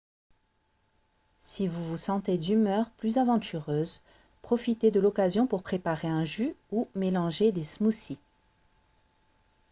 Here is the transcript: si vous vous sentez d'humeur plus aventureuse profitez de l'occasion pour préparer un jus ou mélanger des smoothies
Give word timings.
si 1.41 1.67
vous 1.67 1.85
vous 1.85 1.95
sentez 1.97 2.39
d'humeur 2.39 2.89
plus 2.97 3.19
aventureuse 3.19 4.01
profitez 4.41 4.89
de 4.89 4.99
l'occasion 4.99 5.45
pour 5.45 5.61
préparer 5.61 6.07
un 6.07 6.25
jus 6.25 6.55
ou 6.71 6.87
mélanger 6.95 7.51
des 7.51 7.63
smoothies 7.63 8.19